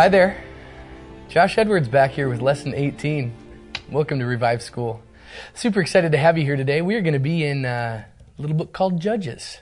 [0.00, 0.42] Hi there.
[1.28, 3.34] Josh Edwards back here with lesson 18.
[3.90, 5.02] Welcome to Revive School.
[5.52, 6.80] Super excited to have you here today.
[6.80, 8.04] We are going to be in uh,
[8.38, 9.58] a little book called Judges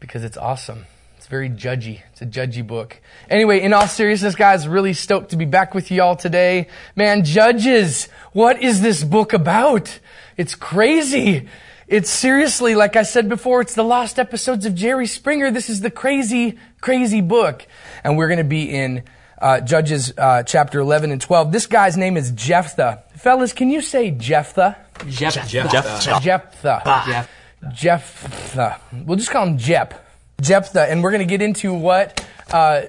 [0.00, 0.86] because it's awesome.
[1.16, 2.02] It's very judgy.
[2.10, 3.00] It's a judgy book.
[3.30, 6.66] Anyway, in all seriousness, guys, really stoked to be back with you all today.
[6.96, 10.00] Man, Judges, what is this book about?
[10.36, 11.48] It's crazy.
[11.88, 15.50] It's seriously, like I said before, it's the lost episodes of Jerry Springer.
[15.50, 17.66] This is the crazy, crazy book.
[18.04, 19.04] And we're going to be in
[19.40, 21.50] uh, Judges uh, chapter 11 and 12.
[21.50, 23.04] This guy's name is Jephthah.
[23.16, 24.76] Fellas, can you say Jephthah?
[25.08, 25.48] Jeff.
[25.48, 25.70] Jephthah.
[25.72, 26.22] Jeff.
[26.22, 27.28] Jephthah.
[27.72, 28.80] Jephthah.
[29.06, 30.06] We'll just call him Jep.
[30.42, 30.90] Jephthah.
[30.90, 32.82] And we're going to get into what uh,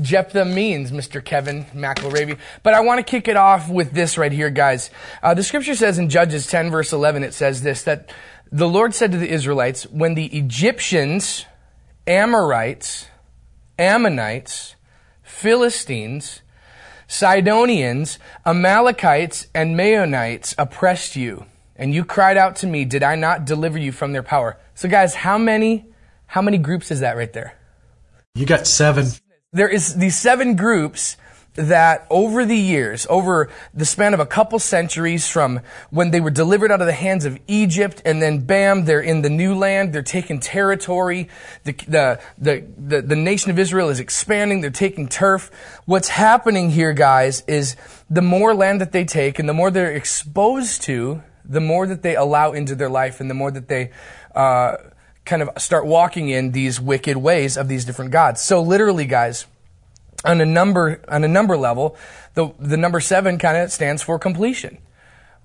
[0.00, 1.24] Jephthah means, Mr.
[1.24, 2.38] Kevin McElravy.
[2.62, 4.90] But I want to kick it off with this right here, guys.
[5.22, 8.10] Uh, the scripture says in Judges 10, verse 11, it says this that
[8.50, 11.44] the Lord said to the Israelites, when the Egyptians,
[12.06, 13.08] Amorites,
[13.78, 14.74] Ammonites,
[15.22, 16.42] Philistines,
[17.06, 23.44] Sidonians, Amalekites, and Maonites oppressed you, and you cried out to me, did I not
[23.44, 24.58] deliver you from their power?
[24.74, 25.86] So guys, how many,
[26.26, 27.54] how many groups is that right there?
[28.34, 29.06] You got seven.
[29.52, 31.16] There is these seven groups
[31.58, 36.30] that over the years, over the span of a couple centuries from when they were
[36.30, 39.92] delivered out of the hands of Egypt and then bam, they're in the new land,
[39.92, 41.28] they're taking territory,
[41.64, 45.50] the, the, the, the, the nation of Israel is expanding, they're taking turf.
[45.84, 47.74] What's happening here, guys, is
[48.08, 52.02] the more land that they take and the more they're exposed to, the more that
[52.02, 53.90] they allow into their life and the more that they,
[54.34, 54.76] uh,
[55.24, 58.40] kind of start walking in these wicked ways of these different gods.
[58.40, 59.44] So literally, guys,
[60.24, 61.96] on a number on a number level,
[62.34, 64.78] the the number seven kind of stands for completion.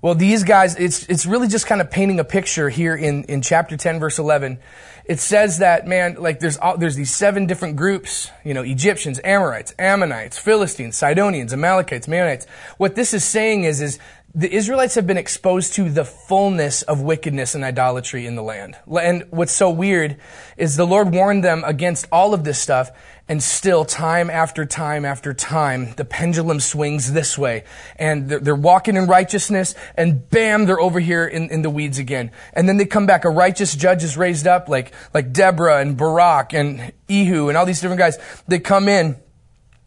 [0.01, 3.41] Well, these guys, it's it's really just kind of painting a picture here in in
[3.41, 4.59] chapter ten, verse eleven.
[5.05, 9.19] It says that man, like there's all, there's these seven different groups, you know, Egyptians,
[9.23, 12.47] Amorites, Ammonites, Philistines, Sidonians, Amalekites, Maonites.
[12.77, 13.97] What this is saying is is
[14.35, 18.75] the Israelites have been exposed to the fullness of wickedness and idolatry in the land.
[18.99, 20.17] And what's so weird
[20.57, 22.89] is the Lord warned them against all of this stuff,
[23.29, 27.63] and still, time after time after time, the pendulum swings this way.
[27.95, 31.99] And they're, they're walking in righteousness, and bam, they're over here in, in the weeds
[31.99, 32.31] again.
[32.51, 35.95] And then they come back, a righteous judge is raised up, like, like Deborah and
[35.95, 38.17] Barak and Ehud and all these different guys.
[38.47, 39.15] They come in,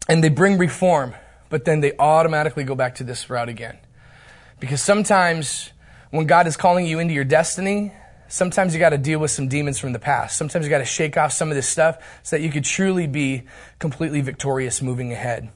[0.09, 1.13] and they bring reform,
[1.49, 3.77] but then they automatically go back to this route again.
[4.59, 5.71] Because sometimes
[6.09, 7.93] when God is calling you into your destiny,
[8.27, 10.37] sometimes you got to deal with some demons from the past.
[10.37, 13.07] Sometimes you got to shake off some of this stuff so that you could truly
[13.07, 13.43] be
[13.79, 15.49] completely victorious moving ahead.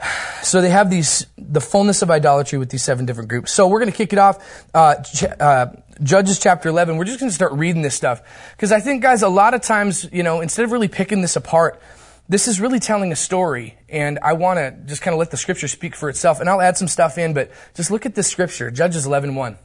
[0.42, 3.50] So they have these, the fullness of idolatry with these seven different groups.
[3.50, 4.64] So we're going to kick it off.
[4.72, 5.66] Uh, ch- uh,
[6.00, 6.98] Judges chapter 11.
[6.98, 8.22] We're just going to start reading this stuff.
[8.52, 11.34] Because I think, guys, a lot of times, you know, instead of really picking this
[11.34, 11.82] apart,
[12.28, 15.36] this is really telling a story, and I want to just kind of let the
[15.36, 18.28] scripture speak for itself, and I'll add some stuff in, but just look at this
[18.28, 19.56] scripture, Judges 11.1.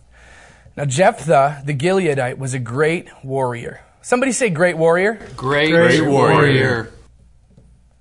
[0.78, 3.82] Now, Jephthah, the Gileadite, was a great warrior.
[4.02, 5.20] Somebody say great warrior.
[5.36, 6.34] Great, Great warrior.
[6.36, 6.94] warrior.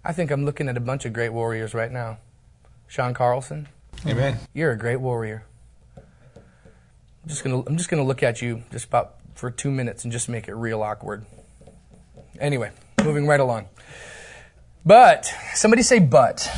[0.04, 2.18] I think I'm looking at a bunch of great warriors right now.
[2.86, 3.68] Sean Carlson,
[4.06, 4.38] Amen.
[4.54, 5.44] you're a great warrior.
[5.96, 10.12] I'm just gonna, I'm just gonna look at you just about for two minutes and
[10.12, 11.26] just make it real awkward.
[12.40, 12.70] Anyway,
[13.04, 13.68] moving right along.
[14.86, 16.48] But, somebody say but.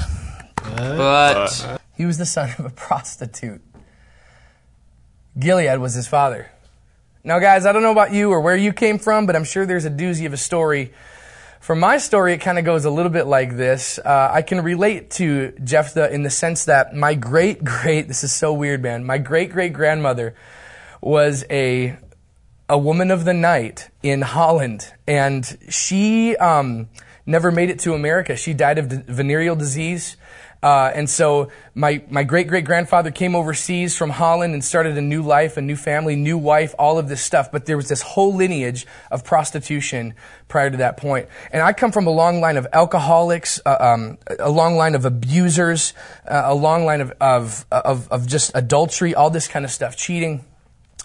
[0.65, 3.61] But He was the son of a prostitute.
[5.39, 6.51] Gilead was his father.
[7.25, 9.65] Now, guys, I don't know about you or where you came from, but I'm sure
[9.65, 10.93] there's a doozy of a story.
[11.61, 14.01] For my story, it kind of goes a little bit like this.
[14.05, 18.33] Uh, I can relate to Jephthah in the sense that my great great, this is
[18.33, 20.35] so weird, man, my great great grandmother
[21.01, 21.97] was a
[22.69, 26.89] a woman of the night in Holland, and she um,
[27.27, 28.35] never made it to America.
[28.35, 30.17] She died of venereal disease.
[30.63, 35.01] Uh, and so my, my great great grandfather came overseas from Holland and started a
[35.01, 37.51] new life, a new family, new wife, all of this stuff.
[37.51, 40.15] But there was this whole lineage of prostitution
[40.47, 41.29] prior to that point.
[41.53, 45.05] And I come from a long line of alcoholics, uh, um, a long line of
[45.05, 45.95] abusers,
[46.29, 49.97] uh, a long line of, of, of, of just adultery, all this kind of stuff,
[49.97, 50.45] cheating.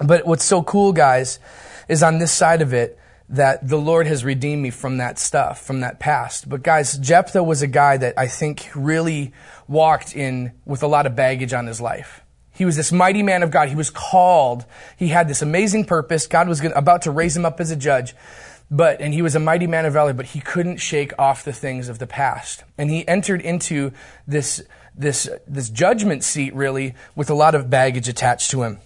[0.05, 1.39] But what's so cool, guys,
[1.87, 5.61] is on this side of it, that the Lord has redeemed me from that stuff,
[5.61, 6.47] from that past.
[6.49, 9.33] But guys, Jephthah was a guy that I think really
[9.67, 12.21] walked in with a lot of baggage on his life.
[12.51, 13.69] He was this mighty man of God.
[13.69, 14.65] He was called.
[14.97, 16.25] He had this amazing purpose.
[16.25, 18.15] God was about to raise him up as a judge.
[18.71, 21.53] But, and he was a mighty man of valor, but he couldn't shake off the
[21.53, 22.63] things of the past.
[22.77, 23.91] And he entered into
[24.25, 24.63] this,
[24.95, 28.79] this, this judgment seat really with a lot of baggage attached to him.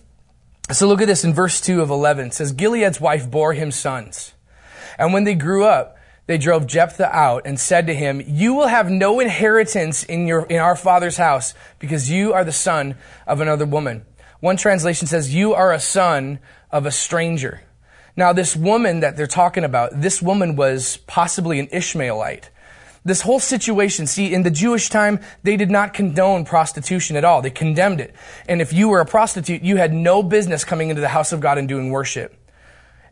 [0.69, 2.27] So look at this in verse 2 of 11.
[2.27, 4.33] It says, Gilead's wife bore him sons.
[4.97, 5.97] And when they grew up,
[6.27, 10.45] they drove Jephthah out and said to him, You will have no inheritance in, your,
[10.45, 12.95] in our father's house because you are the son
[13.27, 14.05] of another woman.
[14.39, 16.39] One translation says, You are a son
[16.71, 17.63] of a stranger.
[18.15, 22.49] Now, this woman that they're talking about, this woman was possibly an Ishmaelite.
[23.03, 27.42] This whole situation, see, in the Jewish time, they did not condone prostitution at all.
[27.42, 28.13] They condemned it.
[28.48, 31.39] And if you were a prostitute, you had no business coming into the house of
[31.39, 32.38] God and doing worship.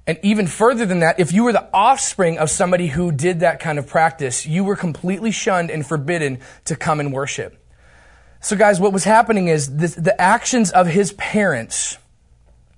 [0.05, 3.59] And even further than that, if you were the offspring of somebody who did that
[3.59, 7.55] kind of practice, you were completely shunned and forbidden to come and worship.
[8.41, 11.97] So guys, what was happening is this, the actions of his parents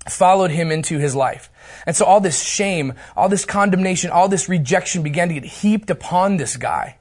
[0.10, 1.50] followed him into his life.
[1.86, 5.90] And so all this shame, all this condemnation, all this rejection began to get heaped
[5.90, 6.98] upon this guy.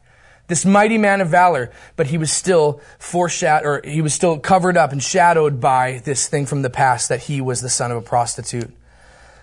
[0.50, 4.76] This mighty man of valor, but he was still foreshadowed, or he was still covered
[4.76, 7.96] up and shadowed by this thing from the past that he was the son of
[7.96, 8.68] a prostitute.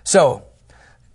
[0.04, 0.44] So,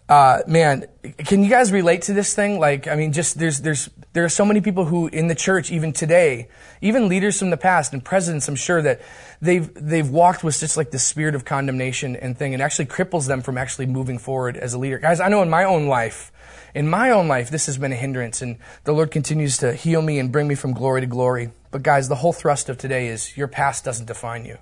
[0.08, 0.86] uh, man,
[1.18, 2.58] can you guys relate to this thing?
[2.58, 5.70] Like, I mean, just there's there's there are so many people who in the church,
[5.70, 6.48] even today,
[6.80, 9.02] even leaders from the past and presidents, I'm sure that
[9.42, 13.28] they've they've walked with just like the spirit of condemnation and thing, and actually cripples
[13.28, 14.98] them from actually moving forward as a leader.
[14.98, 16.31] Guys, I know in my own life,
[16.74, 20.02] in my own life, this has been a hindrance, and the Lord continues to heal
[20.02, 21.50] me and bring me from glory to glory.
[21.70, 24.58] But guys, the whole thrust of today is your past doesn't define you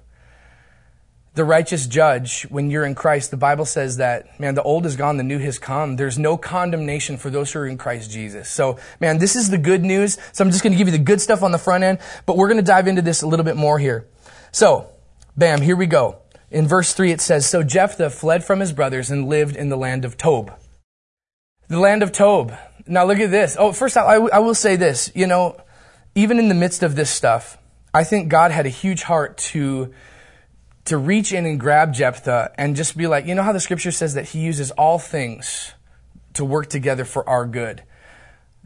[1.35, 3.31] the righteous judge when you're in Christ.
[3.31, 5.97] The Bible says that, man, the old is gone, the new has come.
[5.97, 8.49] There's no condemnation for those who are in Christ Jesus.
[8.49, 10.19] So, man, this is the good news.
[10.33, 12.37] So I'm just going to give you the good stuff on the front end, but
[12.37, 14.07] we're going to dive into this a little bit more here.
[14.51, 14.91] So,
[15.37, 16.19] bam, here we go.
[16.51, 19.77] In verse 3 it says, So Jephthah fled from his brothers and lived in the
[19.77, 20.53] land of Tob.
[21.71, 22.53] The land of Tob.
[22.87, 23.57] Now look at this.
[23.59, 25.11] Oh, first I, I will say this.
[25.15, 25.57] You know,
[26.15, 27.57] even in the midst of this stuff,
[27.95, 29.95] I think God had a huge heart to
[30.87, 33.93] to reach in and grab Jephthah and just be like, you know how the scripture
[33.93, 35.73] says that he uses all things
[36.35, 37.83] to work together for our good.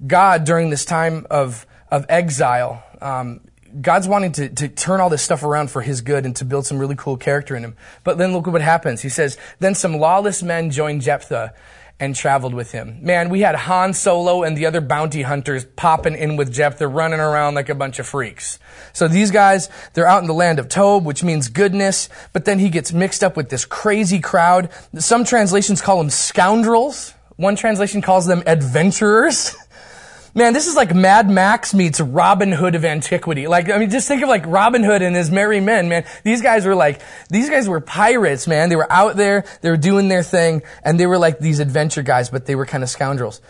[0.06, 3.40] God, during this time of, of exile, um,
[3.78, 6.66] God's wanting to, to turn all this stuff around for his good and to build
[6.66, 7.76] some really cool character in him.
[8.04, 9.02] But then look at what happens.
[9.02, 11.52] He says, then some lawless men joined Jephthah
[12.00, 12.98] and traveled with him.
[13.02, 16.76] Man, we had Han Solo and the other bounty hunters popping in with Jeff.
[16.76, 18.58] They're running around like a bunch of freaks.
[18.92, 22.58] So these guys, they're out in the land of Tob, which means goodness, but then
[22.58, 24.70] he gets mixed up with this crazy crowd.
[24.98, 27.14] Some translations call them scoundrels.
[27.36, 29.56] One translation calls them adventurers.
[30.36, 33.46] Man, this is like Mad Max meets Robin Hood of antiquity.
[33.46, 36.04] Like, I mean, just think of like Robin Hood and his merry men, man.
[36.24, 38.68] These guys were like, these guys were pirates, man.
[38.68, 42.02] They were out there, they were doing their thing, and they were like these adventure
[42.02, 43.40] guys, but they were kind of scoundrels.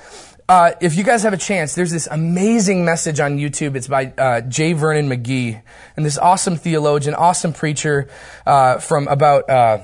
[0.47, 3.77] Uh, if you guys have a chance, there's this amazing message on YouTube.
[3.77, 4.75] It's by uh, J.
[4.75, 5.63] Vernon McGee,
[5.97, 8.11] and this awesome theologian, awesome preacher
[8.45, 9.79] uh, from about uh,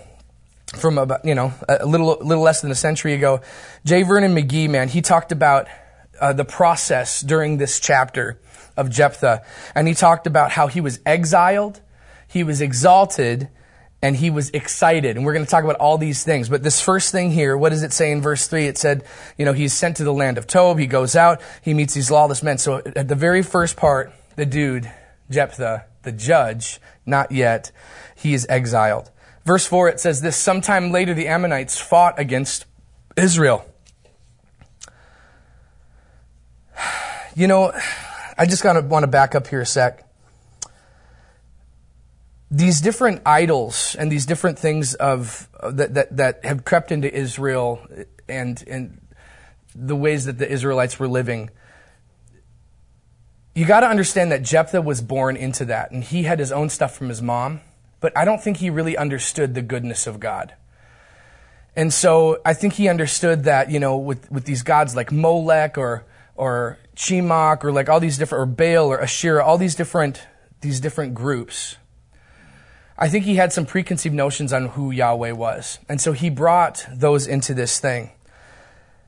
[0.76, 3.40] from about you know a little little less than a century ago.
[3.86, 4.02] J.
[4.02, 5.66] Vernon McGee, man, he talked about
[6.20, 8.38] uh, the process during this chapter
[8.76, 9.42] of Jephthah.
[9.74, 11.80] And he talked about how he was exiled,
[12.28, 13.48] he was exalted,
[14.02, 15.16] and he was excited.
[15.16, 16.48] And we're going to talk about all these things.
[16.48, 18.66] But this first thing here, what does it say in verse 3?
[18.66, 19.04] It said,
[19.36, 20.78] you know, he's sent to the land of Tob.
[20.78, 21.42] He goes out.
[21.62, 22.58] He meets these lawless men.
[22.58, 24.90] So at the very first part, the dude,
[25.28, 27.72] Jephthah, the judge, not yet,
[28.16, 29.10] he is exiled.
[29.44, 32.66] Verse 4, it says this, sometime later the Ammonites fought against
[33.16, 33.66] Israel.
[37.36, 37.72] You know,
[38.36, 40.04] I just gotta want to back up here a sec.
[42.50, 47.12] These different idols and these different things of uh, that, that, that have crept into
[47.12, 47.86] Israel
[48.28, 49.00] and and
[49.74, 51.50] the ways that the Israelites were living.
[53.54, 56.68] You got to understand that Jephthah was born into that, and he had his own
[56.68, 57.60] stuff from his mom,
[58.00, 60.54] but I don't think he really understood the goodness of God.
[61.76, 65.78] And so I think he understood that, you know, with, with these gods like Molech
[65.78, 66.04] or
[66.40, 70.26] or Chemosh or like all these different, or Baal or Asherah, all these different,
[70.62, 71.76] these different groups.
[72.98, 75.78] I think he had some preconceived notions on who Yahweh was.
[75.88, 78.10] And so he brought those into this thing.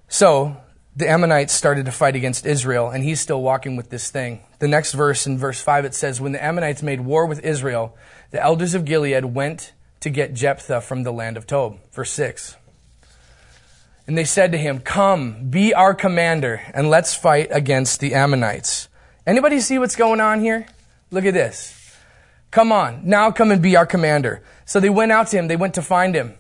[0.09, 0.57] So
[0.95, 4.41] the Ammonites started to fight against Israel, and he's still walking with this thing.
[4.59, 7.97] The next verse, in verse 5, it says, When the Ammonites made war with Israel,
[8.31, 11.79] the elders of Gilead went to get Jephthah from the land of Tob.
[11.93, 12.57] Verse 6.
[14.13, 18.89] And they said to him, Come, be our commander, and let's fight against the Ammonites.
[19.27, 20.67] Anybody see what's going on here?
[21.11, 21.97] Look at this.
[22.51, 24.43] Come on, now come and be our commander.
[24.67, 26.35] So they went out to him, they went to find him.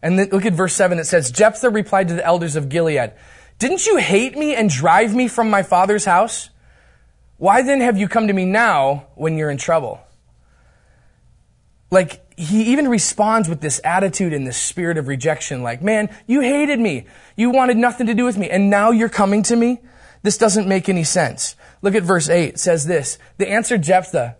[0.00, 3.10] And then, look at verse 7, it says, Jephthah replied to the elders of Gilead,
[3.58, 6.50] Didn't you hate me and drive me from my father's house?
[7.38, 9.98] Why then have you come to me now when you're in trouble?
[11.90, 16.40] Like, he even responds with this attitude and this spirit of rejection like, man, you
[16.42, 17.06] hated me.
[17.34, 18.50] You wanted nothing to do with me.
[18.50, 19.80] And now you're coming to me.
[20.22, 21.56] This doesn't make any sense.
[21.80, 22.54] Look at verse 8.
[22.54, 23.18] It says this.
[23.38, 24.36] They answered Jephthah.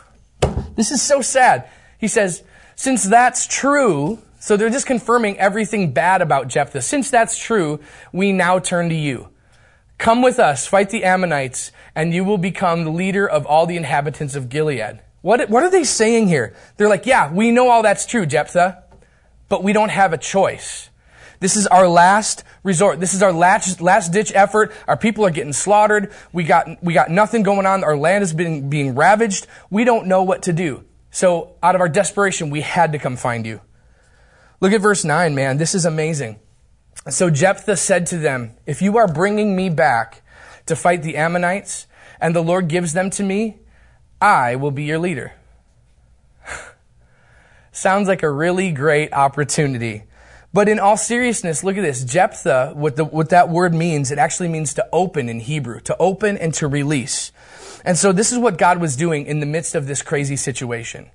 [0.74, 1.68] this is so sad.
[1.98, 2.42] He says,
[2.74, 6.82] since that's true, so they're just confirming everything bad about Jephthah.
[6.82, 7.78] Since that's true,
[8.12, 9.28] we now turn to you.
[9.98, 13.76] Come with us, fight the Ammonites, and you will become the leader of all the
[13.76, 15.00] inhabitants of Gilead.
[15.22, 16.54] What, what are they saying here?
[16.76, 18.84] They're like, yeah, we know all that's true, Jephthah,
[19.48, 20.90] but we don't have a choice.
[21.40, 23.00] This is our last resort.
[23.00, 24.72] This is our last, last ditch effort.
[24.86, 26.12] Our people are getting slaughtered.
[26.32, 27.82] We got, we got nothing going on.
[27.82, 29.46] Our land is being, being ravaged.
[29.70, 30.84] We don't know what to do.
[31.10, 33.60] So out of our desperation, we had to come find you.
[34.60, 35.56] Look at verse 9, man.
[35.56, 36.38] This is amazing.
[37.08, 40.22] So Jephthah said to them, if you are bringing me back
[40.66, 41.86] to fight the Ammonites
[42.20, 43.56] and the Lord gives them to me,
[44.20, 45.32] I will be your leader.
[47.72, 50.04] Sounds like a really great opportunity.
[50.52, 52.04] But in all seriousness, look at this.
[52.04, 55.96] Jephthah, what, the, what that word means, it actually means to open in Hebrew, to
[55.98, 57.30] open and to release.
[57.84, 61.10] And so this is what God was doing in the midst of this crazy situation.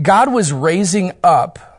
[0.00, 1.69] God was raising up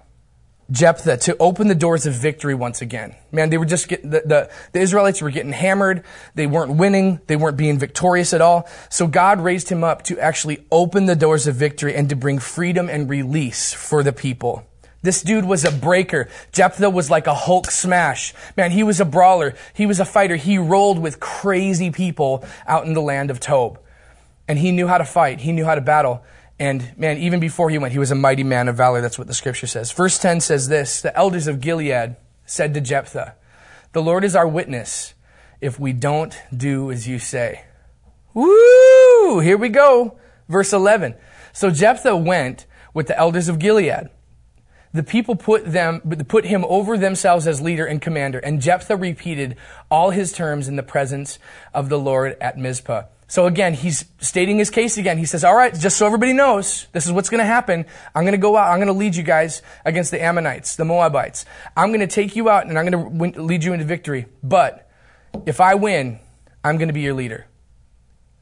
[0.72, 3.16] Jephthah to open the doors of victory once again.
[3.32, 6.04] Man, they were just getting, the, the, the, Israelites were getting hammered.
[6.34, 7.20] They weren't winning.
[7.28, 8.70] They weren't being victorious at all.
[8.90, 12.40] So God raised him up to actually open the doors of victory and to bring
[12.40, 14.66] freedom and release for the people.
[15.02, 16.30] This dude was a breaker.
[16.52, 18.34] Jephthah was like a Hulk smash.
[18.56, 19.56] Man, he was a brawler.
[19.74, 20.36] He was a fighter.
[20.36, 23.80] He rolled with crazy people out in the land of Tob.
[24.48, 25.42] And he knew how to fight.
[25.42, 26.24] He knew how to battle.
[26.62, 29.02] And man, even before he went, he was a mighty man of valor.
[29.02, 29.92] That's what the scripture says.
[29.92, 33.34] Verse 10 says this The elders of Gilead said to Jephthah,
[33.94, 35.16] The Lord is our witness
[35.60, 37.66] if we don't do as you say.
[38.36, 39.40] Woo!
[39.40, 40.20] Here we go.
[40.48, 41.16] Verse 11.
[41.52, 44.12] So Jephthah went with the elders of Gilead
[44.94, 48.40] the people put them, put him over themselves as leader and commander.
[48.40, 49.56] And Jephthah repeated
[49.90, 51.40] all his terms in the presence
[51.74, 53.04] of the Lord at Mizpah.
[53.32, 55.18] So again, he's stating his case again.
[55.18, 57.86] He says, all right, just so everybody knows, this is what's going to happen.
[58.14, 58.70] I'm going to go out.
[58.70, 61.46] I'm going to lead you guys against the Ammonites, the Moabites.
[61.78, 64.26] I'm going to take you out and I'm going to lead you into victory.
[64.44, 64.92] But
[65.46, 66.20] if I win,
[66.62, 67.46] I'm going to be your leader.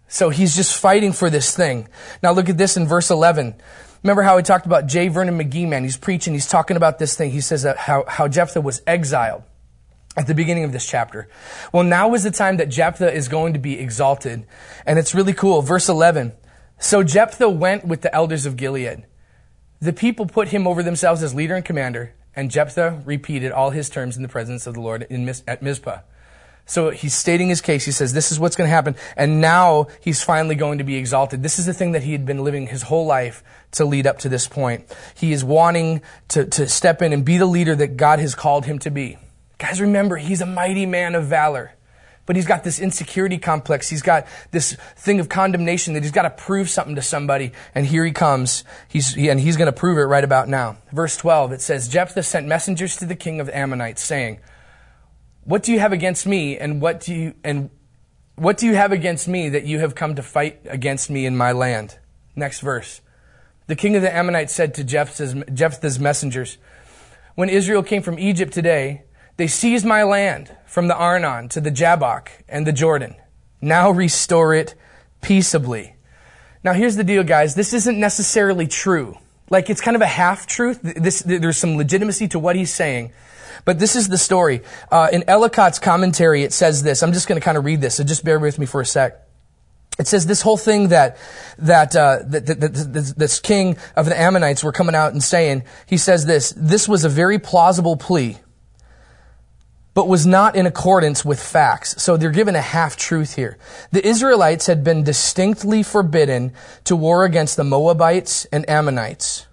[0.07, 1.87] So he's just fighting for this thing.
[2.23, 3.53] Now look at this in verse 11.
[4.01, 5.09] Remember how we talked about J.
[5.09, 5.83] Vernon McGee, man?
[5.83, 7.29] He's preaching, he's talking about this thing.
[7.29, 9.43] He says that how, how Jephthah was exiled
[10.17, 11.29] at the beginning of this chapter.
[11.71, 14.45] Well, now is the time that Jephthah is going to be exalted.
[14.85, 15.61] And it's really cool.
[15.61, 16.33] Verse 11.
[16.79, 19.05] So Jephthah went with the elders of Gilead.
[19.81, 23.89] The people put him over themselves as leader and commander, and Jephthah repeated all his
[23.89, 25.07] terms in the presence of the Lord
[25.47, 25.99] at Mizpah.
[26.65, 27.85] So he's stating his case.
[27.85, 28.95] He says, this is what's going to happen.
[29.17, 31.41] And now he's finally going to be exalted.
[31.41, 34.19] This is the thing that he had been living his whole life to lead up
[34.19, 34.85] to this point.
[35.15, 38.65] He is wanting to, to step in and be the leader that God has called
[38.65, 39.17] him to be.
[39.59, 41.73] Guys, remember, he's a mighty man of valor.
[42.25, 43.89] But he's got this insecurity complex.
[43.89, 47.51] He's got this thing of condemnation that he's got to prove something to somebody.
[47.73, 48.63] And here he comes.
[48.87, 50.77] He's, and he's going to prove it right about now.
[50.91, 54.39] Verse 12, it says, Jephthah sent messengers to the king of the Ammonites saying,
[55.43, 57.71] what do you have against me and what do you and
[58.35, 61.35] what do you have against me that you have come to fight against me in
[61.35, 61.97] my land?
[62.35, 63.01] Next verse.
[63.65, 66.59] The king of the Ammonites said to Jephthah's, Jephthah's messengers,
[67.33, 69.05] When Israel came from Egypt today,
[69.39, 73.15] they seized my land from the Arnon to the Jabbok and the Jordan.
[73.61, 74.75] Now restore it
[75.21, 75.95] peaceably.
[76.61, 77.55] Now here's the deal, guys.
[77.55, 79.17] This isn't necessarily true.
[79.49, 80.81] Like it's kind of a half truth.
[80.81, 83.13] This, there's some legitimacy to what he's saying.
[83.63, 84.59] But this is the story.
[84.91, 87.01] Uh, in Ellicott's commentary, it says this.
[87.01, 88.85] I'm just going to kind of read this, so just bear with me for a
[88.85, 89.25] sec.
[89.99, 91.17] It says this whole thing that
[91.59, 95.63] that, uh, that, that, that this king of the Ammonites were coming out and saying.
[95.85, 96.53] He says this.
[96.57, 98.37] This was a very plausible plea,
[99.99, 102.01] but was not in accordance with facts.
[102.01, 103.57] So they're given a half truth here.
[103.91, 106.53] The Israelites had been distinctly forbidden
[106.85, 109.45] to war against the Moabites and Ammonites.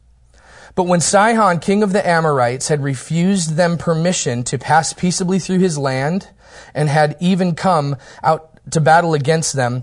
[0.77, 5.59] But when Sihon, king of the Amorites, had refused them permission to pass peaceably through
[5.59, 6.29] his land
[6.77, 9.83] and had even come out to battle against them,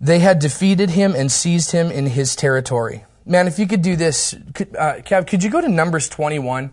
[0.00, 3.04] they had defeated him and seized him in his territory.
[3.26, 6.72] Man, if you could do this, could, uh, could you go to Numbers 21,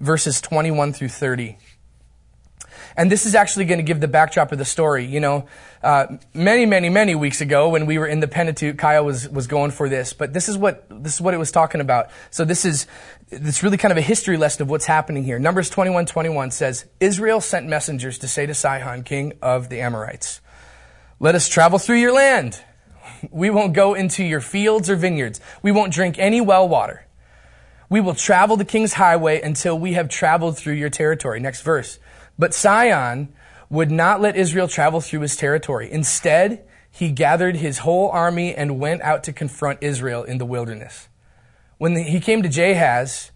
[0.00, 1.58] verses 21 through 30?
[2.96, 5.06] And this is actually going to give the backdrop of the story.
[5.06, 5.46] You know,
[5.82, 9.46] uh, many, many, many weeks ago when we were in the Pentateuch, Kyle was, was
[9.46, 12.10] going for this, but this is what, this is what it was talking about.
[12.30, 12.86] So this is,
[13.30, 15.38] it's really kind of a history lesson of what's happening here.
[15.38, 20.40] Numbers 21, 21 says, Israel sent messengers to say to Sihon, king of the Amorites,
[21.18, 22.62] let us travel through your land.
[23.30, 25.40] We won't go into your fields or vineyards.
[25.62, 27.06] We won't drink any well water.
[27.90, 31.40] We will travel the king's highway until we have traveled through your territory.
[31.40, 31.98] Next verse.
[32.40, 33.34] But Sihon
[33.68, 35.92] would not let Israel travel through his territory.
[35.92, 41.08] Instead, he gathered his whole army and went out to confront Israel in the wilderness.
[41.76, 43.30] When the, he came to Jahaz,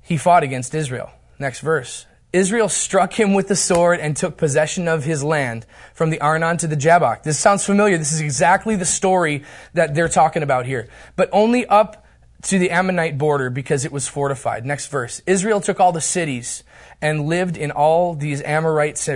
[0.00, 1.10] he fought against Israel.
[1.40, 2.06] Next verse.
[2.32, 6.56] Israel struck him with the sword and took possession of his land from the Arnon
[6.58, 7.24] to the Jabbok.
[7.24, 7.98] This sounds familiar.
[7.98, 9.42] This is exactly the story
[9.74, 10.88] that they're talking about here.
[11.16, 12.06] But only up
[12.42, 14.64] to the Ammonite border because it was fortified.
[14.64, 15.20] Next verse.
[15.26, 16.62] Israel took all the cities
[17.02, 19.08] and lived in all these Amorite,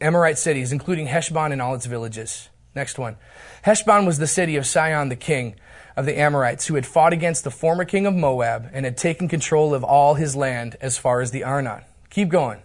[0.00, 2.48] Amorite cities, including Heshbon and all its villages.
[2.74, 3.16] Next one.
[3.62, 5.56] Heshbon was the city of Sihon the king
[5.96, 9.28] of the Amorites, who had fought against the former king of Moab and had taken
[9.28, 11.82] control of all his land as far as the Arnon.
[12.10, 12.60] Keep going.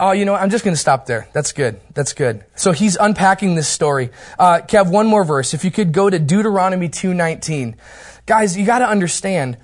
[0.00, 1.28] Oh, you know, I'm just going to stop there.
[1.34, 1.78] That's good.
[1.92, 2.44] That's good.
[2.56, 4.10] So he's unpacking this story.
[4.38, 5.52] Uh, Kev, one more verse.
[5.52, 7.76] If you could go to Deuteronomy 2:19,
[8.24, 9.58] guys, you got to understand,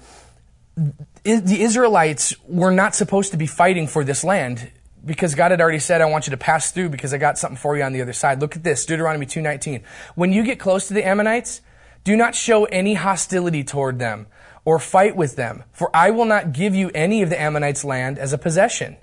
[0.76, 4.70] the Israelites were not supposed to be fighting for this land
[5.04, 7.56] because God had already said, "I want you to pass through because I got something
[7.56, 9.82] for you on the other side." Look at this, Deuteronomy 2:19.
[10.14, 11.60] When you get close to the Ammonites,
[12.04, 14.26] do not show any hostility toward them
[14.64, 18.18] or fight with them, for I will not give you any of the Ammonites' land
[18.18, 18.96] as a possession.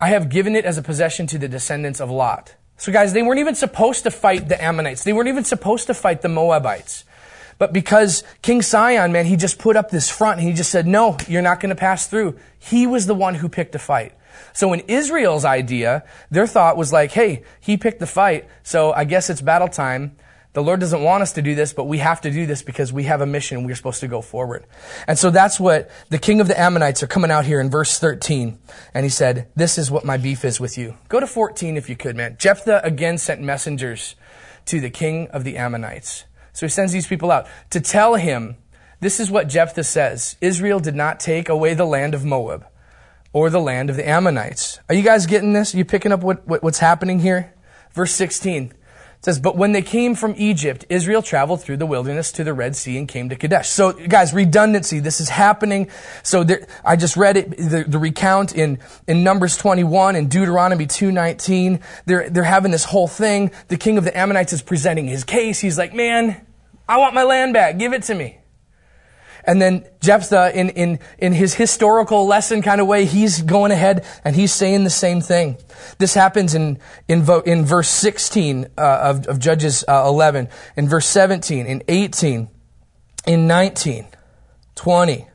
[0.00, 2.54] I have given it as a possession to the descendants of Lot.
[2.76, 5.02] So guys, they weren't even supposed to fight the Ammonites.
[5.02, 7.04] They weren't even supposed to fight the Moabites.
[7.58, 10.86] But because King Sihon, man, he just put up this front and he just said,
[10.86, 12.38] no, you're not going to pass through.
[12.58, 14.14] He was the one who picked a fight.
[14.52, 19.04] So in Israel's idea, their thought was like, hey, he picked the fight, so I
[19.04, 20.16] guess it's battle time.
[20.54, 22.92] The Lord doesn't want us to do this, but we have to do this because
[22.92, 23.64] we have a mission.
[23.64, 24.64] We're supposed to go forward.
[25.06, 27.98] And so that's what the king of the Ammonites are coming out here in verse
[27.98, 28.58] 13.
[28.94, 30.96] And he said, this is what my beef is with you.
[31.08, 32.36] Go to 14 if you could, man.
[32.38, 34.16] Jephthah again sent messengers
[34.64, 36.24] to the king of the Ammonites.
[36.52, 38.56] So he sends these people out to tell him,
[39.00, 40.36] this is what Jephthah says.
[40.40, 42.66] Israel did not take away the land of Moab
[43.32, 44.80] or the land of the Ammonites.
[44.88, 45.74] Are you guys getting this?
[45.74, 47.54] Are you picking up what, what what's happening here?
[47.92, 48.72] Verse 16.
[49.18, 52.54] It says, But when they came from Egypt, Israel traveled through the wilderness to the
[52.54, 53.68] Red Sea and came to Kadesh.
[53.68, 55.00] So, guys, redundancy.
[55.00, 55.90] This is happening.
[56.22, 58.78] So there, I just read it, the, the, recount in,
[59.08, 61.82] in Numbers 21 and Deuteronomy 2.19.
[62.06, 63.50] They're, they're having this whole thing.
[63.66, 65.58] The king of the Ammonites is presenting his case.
[65.58, 66.46] He's like, man,
[66.88, 67.76] I want my land back.
[67.76, 68.38] Give it to me.
[69.44, 74.04] And then Jephthah, in, in, in his historical lesson kind of way, he's going ahead
[74.24, 75.56] and he's saying the same thing.
[75.98, 81.06] This happens in, in, in verse 16 uh, of, of Judges uh, 11, in verse
[81.06, 82.48] 17, in 18,
[83.26, 84.06] in 19,
[84.74, 85.28] 20,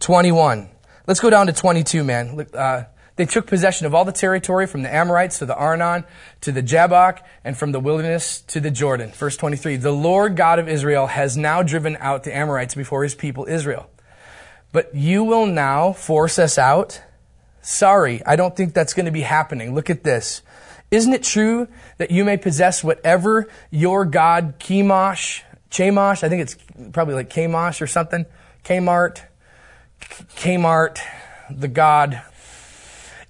[0.00, 0.68] 21.
[1.06, 2.46] Let's go down to 22, man.
[2.52, 2.84] Uh,
[3.18, 6.04] they took possession of all the territory from the Amorites to the Arnon
[6.40, 9.10] to the Jabbok and from the wilderness to the Jordan.
[9.10, 9.76] Verse 23.
[9.76, 13.90] The Lord God of Israel has now driven out the Amorites before his people Israel.
[14.70, 17.02] But you will now force us out?
[17.60, 19.74] Sorry, I don't think that's going to be happening.
[19.74, 20.40] Look at this.
[20.92, 26.56] Isn't it true that you may possess whatever your God Chemosh, Chemosh, I think it's
[26.92, 28.26] probably like Chemosh or something,
[28.64, 29.22] Kmart,
[30.00, 31.00] Kmart,
[31.50, 32.22] the God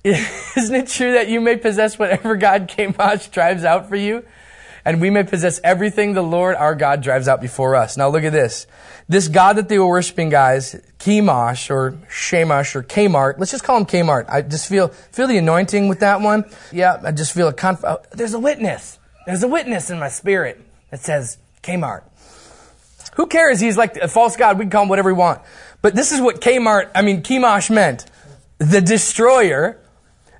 [0.57, 4.25] isn't it true that you may possess whatever God Chemosh drives out for you?
[4.85, 7.97] And we may possess everything the Lord our God drives out before us.
[7.97, 8.67] Now look at this.
[9.09, 13.39] This God that they were worshiping, guys, Chemosh or Shamash or Kmart.
[13.39, 14.27] Let's just call him Kmart.
[14.29, 16.45] I just feel, feel the anointing with that one.
[16.73, 18.99] Yeah, I just feel a conf- oh, there's a witness.
[19.27, 22.03] There's a witness in my spirit that says Kmart.
[23.17, 23.61] Who cares?
[23.61, 24.59] He's like a false God.
[24.59, 25.43] We can call him whatever we want.
[25.83, 28.07] But this is what Kmart, I mean, Chemosh meant.
[28.59, 29.79] The destroyer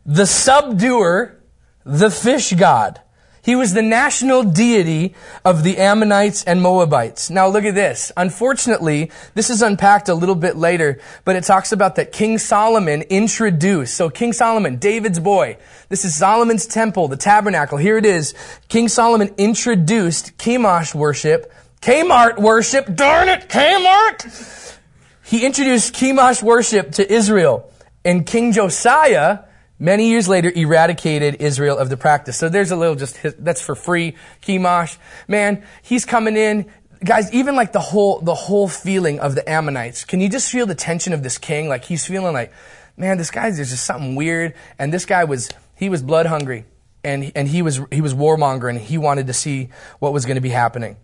[0.09, 1.37] the subduer,
[1.85, 3.01] the fish god.
[3.43, 7.31] He was the national deity of the Ammonites and Moabites.
[7.31, 8.11] Now look at this.
[8.17, 13.03] Unfortunately, this is unpacked a little bit later, but it talks about that King Solomon
[13.03, 13.95] introduced.
[13.95, 15.59] So King Solomon, David's boy.
[15.89, 17.79] This is Solomon's temple, the tabernacle.
[17.79, 18.35] Here it is.
[18.69, 22.95] King Solomon introduced Chemosh worship, Kmart worship.
[22.95, 24.77] Darn it, Kmart!
[25.23, 27.71] He introduced Chemosh worship to Israel.
[28.05, 29.41] And King Josiah,
[29.79, 32.37] many years later eradicated Israel of the practice.
[32.37, 34.15] So there's a little just, that's for free.
[34.43, 34.99] Chemosh.
[35.27, 36.67] Man, he's coming in.
[37.05, 40.05] Guys, even like the whole, the whole feeling of the Ammonites.
[40.05, 41.69] Can you just feel the tension of this king?
[41.69, 42.53] Like he's feeling like,
[42.97, 44.55] man, this guy's, there's just something weird.
[44.79, 46.65] And this guy was, he was blood hungry.
[47.05, 50.35] And, and he was, he was warmonger and he wanted to see what was going
[50.35, 50.97] to be happening.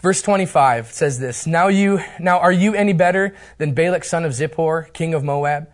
[0.00, 4.32] Verse 25 says this, Now you, now are you any better than Balak son of
[4.32, 5.68] Zippor, king of Moab?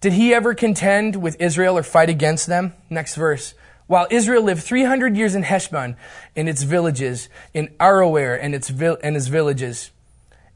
[0.00, 2.74] Did he ever contend with Israel or fight against them?
[2.90, 3.54] Next verse.
[3.86, 5.96] While Israel lived 300 years in Heshbon,
[6.34, 9.90] in its villages, in Aroer and its, and its villages,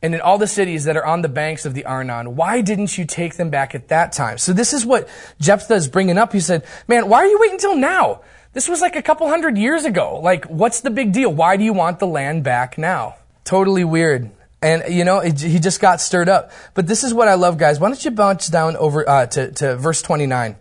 [0.02, 2.34] and in all the cities that are on the banks of the Arnon.
[2.34, 4.38] Why didn't you take them back at that time?
[4.38, 5.08] So this is what
[5.40, 6.32] Jephthah is bringing up.
[6.32, 8.22] He said, man, why are you waiting until now?
[8.52, 10.18] This was like a couple hundred years ago.
[10.20, 11.32] Like, what's the big deal?
[11.32, 13.16] Why do you want the land back now?
[13.44, 14.30] Totally weird.
[14.62, 16.52] And, you know, he just got stirred up.
[16.74, 17.80] But this is what I love, guys.
[17.80, 20.56] Why don't you bounce down over uh, to, to verse 29?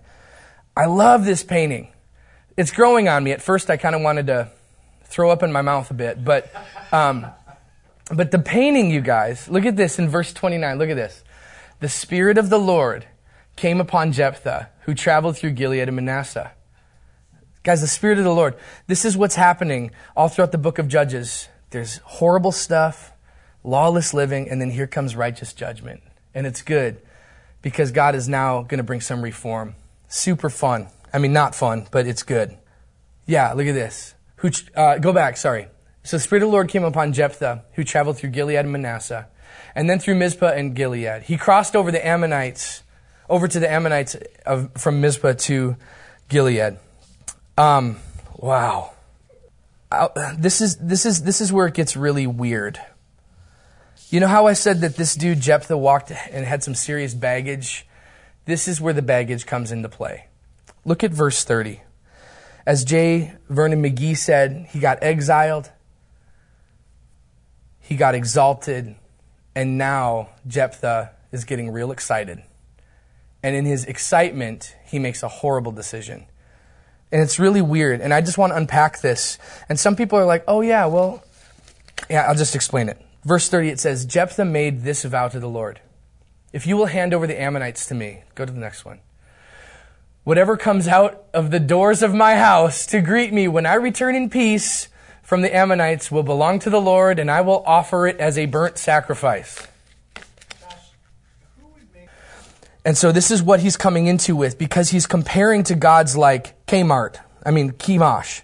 [0.77, 1.91] I love this painting.
[2.55, 3.31] It's growing on me.
[3.33, 4.49] At first, I kind of wanted to
[5.03, 6.23] throw up in my mouth a bit.
[6.23, 6.49] But,
[6.93, 7.27] um,
[8.13, 10.77] but the painting, you guys, look at this in verse 29.
[10.77, 11.23] Look at this.
[11.81, 13.05] The Spirit of the Lord
[13.55, 16.51] came upon Jephthah, who traveled through Gilead and Manasseh.
[17.63, 18.55] Guys, the Spirit of the Lord.
[18.87, 21.49] This is what's happening all throughout the book of Judges.
[21.71, 23.11] There's horrible stuff,
[23.63, 26.01] lawless living, and then here comes righteous judgment.
[26.33, 27.01] And it's good
[27.61, 29.75] because God is now going to bring some reform.
[30.07, 30.87] Super fun.
[31.13, 32.57] I mean, not fun, but it's good.
[33.25, 34.15] Yeah, look at this.
[34.37, 35.67] Who, uh, go back, sorry.
[36.03, 39.27] So the Spirit of the Lord came upon Jephthah, who traveled through Gilead and Manasseh,
[39.75, 41.23] and then through Mizpah and Gilead.
[41.23, 42.83] He crossed over the Ammonites,
[43.29, 45.75] over to the Ammonites of, from Mizpah to
[46.29, 46.77] Gilead.
[47.57, 47.97] Um,
[48.37, 48.93] wow.
[49.91, 52.79] Uh, this is, this is, this is where it gets really weird.
[54.09, 57.85] You know how I said that this dude Jephthah walked and had some serious baggage?
[58.45, 60.25] This is where the baggage comes into play.
[60.83, 61.81] Look at verse 30.
[62.65, 63.33] As J.
[63.49, 65.69] Vernon McGee said, he got exiled,
[67.79, 68.95] he got exalted,
[69.53, 72.41] and now Jephthah is getting real excited.
[73.43, 76.25] And in his excitement, he makes a horrible decision.
[77.11, 78.01] And it's really weird.
[78.01, 79.37] And I just want to unpack this.
[79.69, 81.23] And some people are like, oh, yeah, well,
[82.09, 82.99] yeah, I'll just explain it.
[83.29, 85.81] Verse 30, it says, Jephthah made this vow to the Lord.
[86.51, 89.01] If you will hand over the Ammonites to me, go to the next one.
[90.23, 94.15] Whatever comes out of the doors of my house to greet me when I return
[94.15, 94.87] in peace
[95.21, 98.47] from the Ammonites will belong to the Lord, and I will offer it as a
[98.47, 99.67] burnt sacrifice.
[102.83, 106.65] And so this is what he's coming into with because he's comparing to gods like
[106.65, 108.41] Kmart, I mean Chemosh,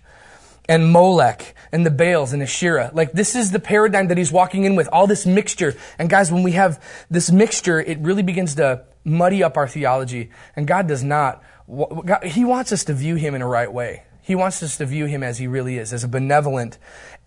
[0.70, 2.90] and Molech, and the Baals and Asherah.
[2.94, 5.76] Like this is the paradigm that he's walking in with, all this mixture.
[6.00, 10.30] And guys, when we have this mixture, it really begins to muddy up our theology.
[10.56, 11.44] And God does not.
[11.68, 14.04] God, he wants us to view him in a right way.
[14.22, 16.78] He wants us to view him as he really is, as a benevolent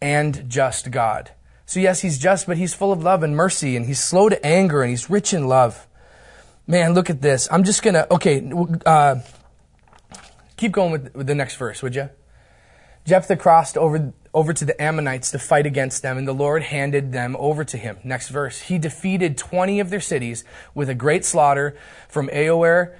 [0.00, 1.30] and just God.
[1.66, 4.46] So yes, he's just, but he's full of love and mercy, and he's slow to
[4.46, 5.86] anger, and he's rich in love.
[6.66, 7.48] Man, look at this.
[7.52, 8.50] I'm just gonna, okay,
[8.86, 9.16] uh,
[10.56, 12.08] keep going with, with the next verse, would you?
[13.04, 17.12] Jephthah crossed over over to the Ammonites to fight against them, and the Lord handed
[17.12, 17.98] them over to him.
[18.04, 18.62] Next verse.
[18.62, 21.76] He defeated 20 of their cities with a great slaughter
[22.08, 22.94] from Aoer,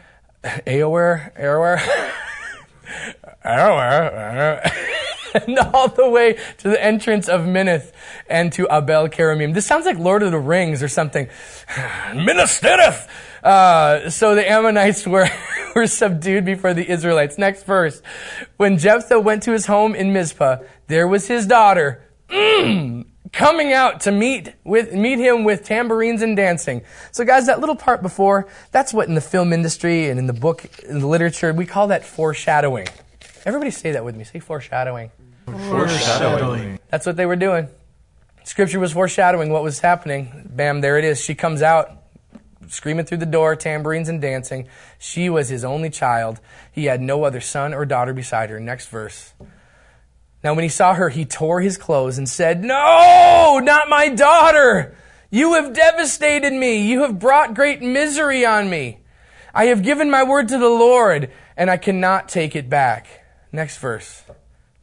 [0.45, 1.79] Aoer, Aoer,
[3.45, 4.73] Aoer,
[5.47, 7.93] and all the way to the entrance of Minnith
[8.29, 9.55] and to Abel Keramim.
[9.55, 11.29] This sounds like Lord of the Rings or something.
[12.12, 13.09] Minnith
[13.42, 15.29] uh, so the Ammonites were,
[15.74, 17.38] were subdued before the Israelites.
[17.38, 18.03] Next verse.
[18.57, 24.01] When Jephthah went to his home in Mizpah, there was his daughter, mm, coming out
[24.03, 26.83] to meet with, meet him with tambourines and dancing.
[27.12, 30.33] So guys, that little part before, that's what in the film industry and in the
[30.33, 32.88] book, in the literature, we call that foreshadowing.
[33.44, 34.24] Everybody say that with me.
[34.24, 35.11] Say foreshadowing.
[35.46, 36.79] Foreshadowing.
[36.90, 37.68] That's what they were doing.
[38.44, 40.48] Scripture was foreshadowing what was happening.
[40.55, 41.20] Bam, there it is.
[41.20, 41.98] She comes out
[42.68, 44.68] screaming through the door, tambourines and dancing.
[44.98, 46.40] She was his only child.
[46.72, 48.61] He had no other son or daughter beside her.
[48.61, 49.33] Next verse.
[50.44, 54.96] Now, when he saw her, he tore his clothes and said, No, not my daughter.
[55.31, 56.88] You have devastated me.
[56.88, 59.00] You have brought great misery on me.
[59.52, 63.24] I have given my word to the Lord, and I cannot take it back.
[63.50, 64.22] Next verse.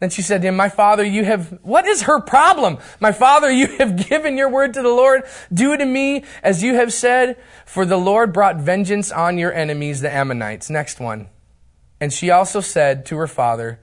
[0.05, 2.77] Then she said to him, My father, you have, what is her problem?
[2.99, 5.23] My father, you have given your word to the Lord.
[5.51, 10.01] Do to me as you have said, for the Lord brought vengeance on your enemies,
[10.01, 10.69] the Ammonites.
[10.69, 11.29] Next one.
[11.99, 13.79] And she also said to her father,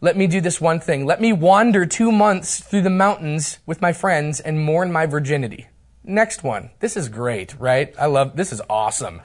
[0.00, 1.06] Let me do this one thing.
[1.06, 5.68] Let me wander two months through the mountains with my friends and mourn my virginity.
[6.02, 6.70] Next one.
[6.80, 7.94] This is great, right?
[7.96, 9.20] I love, this is awesome.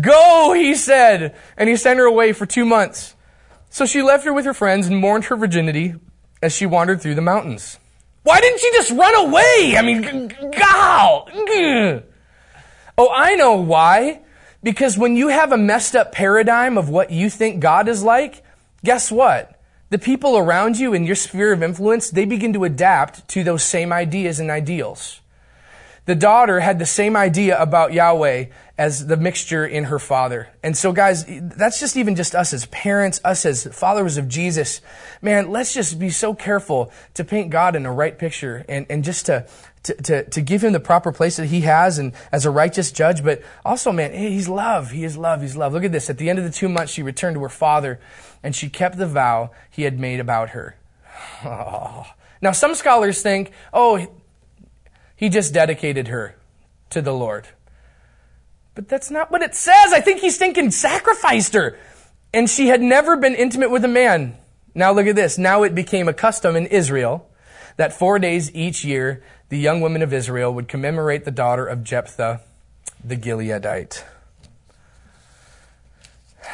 [0.00, 3.14] Go, he said, and he sent her away for two months.
[3.78, 5.94] So she left her with her friends and mourned her virginity
[6.42, 7.78] as she wandered through the mountains.
[8.24, 9.76] Why didn't she just run away?
[9.78, 12.02] I mean, God.
[12.98, 14.22] Oh, I know why.
[14.64, 18.42] Because when you have a messed up paradigm of what you think God is like,
[18.82, 19.60] guess what?
[19.90, 23.62] The people around you in your sphere of influence, they begin to adapt to those
[23.62, 25.20] same ideas and ideals.
[26.08, 28.46] The daughter had the same idea about Yahweh
[28.78, 30.48] as the mixture in her father.
[30.62, 34.80] And so guys, that's just even just us as parents, us as followers of Jesus.
[35.20, 39.04] Man, let's just be so careful to paint God in the right picture and, and
[39.04, 39.46] just to,
[39.82, 42.90] to, to, to give him the proper place that he has and as a righteous
[42.90, 43.22] judge.
[43.22, 44.92] But also, man, he's love.
[44.92, 45.42] He is love.
[45.42, 45.74] He's love.
[45.74, 46.08] Look at this.
[46.08, 48.00] At the end of the two months, she returned to her father
[48.42, 50.74] and she kept the vow he had made about her.
[51.44, 52.06] Oh.
[52.40, 54.06] Now, some scholars think, oh,
[55.18, 56.36] he just dedicated her
[56.90, 57.48] to the Lord.
[58.76, 59.92] But that's not what it says.
[59.92, 61.76] I think he's thinking sacrificed her.
[62.32, 64.36] And she had never been intimate with a man.
[64.76, 65.36] Now look at this.
[65.36, 67.28] Now it became a custom in Israel
[67.76, 71.82] that four days each year the young women of Israel would commemorate the daughter of
[71.82, 72.40] Jephthah,
[73.02, 74.04] the Gileadite.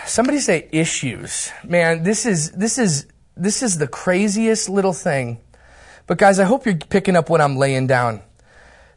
[0.06, 1.52] Somebody say issues.
[1.64, 5.38] Man, this is, this is, this is the craziest little thing.
[6.06, 8.22] But guys, I hope you're picking up what I'm laying down.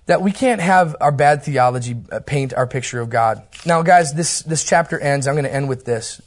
[0.08, 3.44] That we can't have our bad theology uh, paint our picture of God.
[3.66, 5.28] Now, guys, this, this chapter ends.
[5.28, 6.22] I'm going to end with this.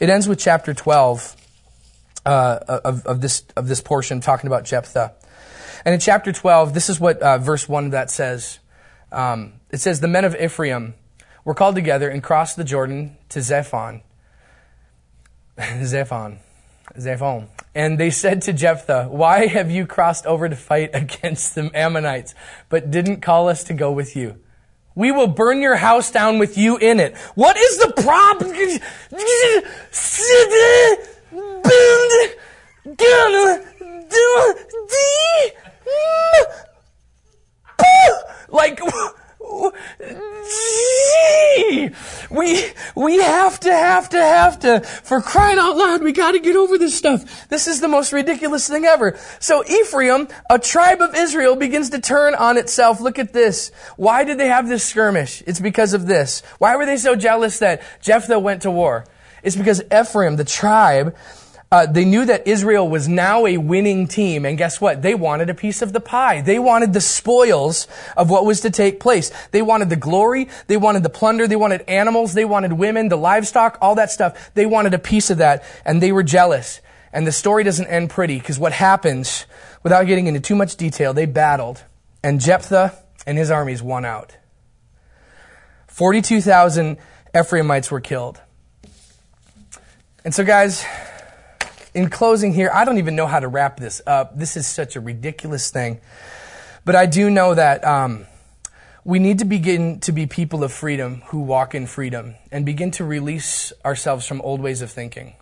[0.00, 1.36] It ends with chapter 12
[2.26, 5.14] uh, of, of, this, of this portion talking about Jephthah.
[5.84, 8.58] And in chapter 12, this is what uh, verse 1 of that says.
[9.12, 10.94] Um, it says, The men of Ephraim
[11.44, 14.02] were called together and crossed the Jordan to Zephon.
[15.58, 16.38] Zephon.
[16.98, 17.48] Zephon.
[17.74, 22.34] And they said to Jephthah, Why have you crossed over to fight against the Ammonites,
[22.68, 24.38] but didn't call us to go with you?
[24.94, 27.16] We will burn your house down with you in it.
[27.34, 28.56] What is the problem?
[38.48, 38.80] Like,
[42.30, 46.56] we, we have to, have to, have to, for crying out loud, we gotta get
[46.56, 47.48] over this stuff.
[47.48, 49.18] This is the most ridiculous thing ever.
[49.40, 53.00] So Ephraim, a tribe of Israel, begins to turn on itself.
[53.00, 53.70] Look at this.
[53.96, 55.42] Why did they have this skirmish?
[55.46, 56.42] It's because of this.
[56.58, 59.06] Why were they so jealous that Jephthah went to war?
[59.42, 61.16] It's because Ephraim, the tribe,
[61.72, 65.02] uh, they knew that Israel was now a winning team, and guess what?
[65.02, 66.40] They wanted a piece of the pie.
[66.40, 69.32] They wanted the spoils of what was to take place.
[69.50, 70.48] They wanted the glory.
[70.68, 71.48] They wanted the plunder.
[71.48, 72.34] They wanted animals.
[72.34, 74.54] They wanted women, the livestock, all that stuff.
[74.54, 76.80] They wanted a piece of that, and they were jealous.
[77.12, 79.46] And the story doesn't end pretty, because what happens,
[79.82, 81.82] without getting into too much detail, they battled,
[82.22, 84.36] and Jephthah and his armies won out.
[85.88, 86.98] 42,000
[87.36, 88.40] Ephraimites were killed.
[90.24, 90.84] And so, guys,
[91.96, 94.38] in closing here, I don't even know how to wrap this up.
[94.38, 95.98] This is such a ridiculous thing.
[96.84, 98.26] But I do know that um,
[99.02, 102.90] we need to begin to be people of freedom who walk in freedom and begin
[102.92, 105.36] to release ourselves from old ways of thinking,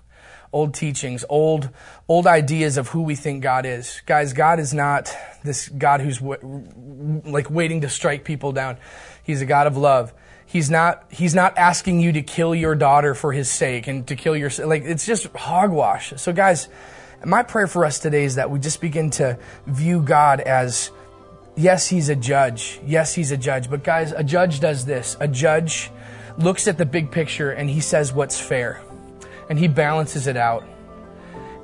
[0.53, 1.71] old teachings, old,
[2.07, 4.01] old ideas of who we think God is.
[4.07, 5.13] Guys, God is not
[5.43, 8.77] this God who's w- like waiting to strike people down.
[9.25, 10.15] He's a God of love.
[10.55, 14.15] He's not, he's not asking you to kill your daughter for his sake and to
[14.15, 16.13] kill your, like, it's just hogwash.
[16.17, 16.69] So guys,
[17.25, 19.37] my prayer for us today is that we just begin to
[19.67, 20.93] view God as,
[21.57, 22.79] yes, he's a judge.
[22.87, 23.69] Yes, he's a judge.
[23.69, 25.17] But guys, a judge does this.
[25.19, 25.91] A judge
[26.39, 28.81] looks at the big picture and he says what's fair.
[29.51, 30.65] And he balances it out.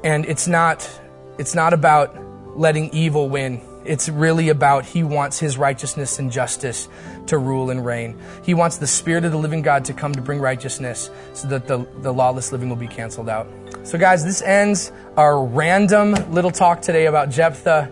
[0.03, 0.91] And it's not,
[1.39, 3.61] it's not about letting evil win.
[3.85, 6.89] It's really about He wants His righteousness and justice
[7.27, 8.19] to rule and reign.
[8.43, 11.67] He wants the Spirit of the living God to come to bring righteousness so that
[11.67, 13.49] the, the lawless living will be canceled out.
[13.83, 17.91] So, guys, this ends our random little talk today about Jephthah.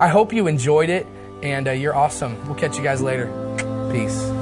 [0.00, 1.06] I hope you enjoyed it,
[1.42, 2.44] and uh, you're awesome.
[2.46, 3.26] We'll catch you guys later.
[3.92, 4.37] Peace.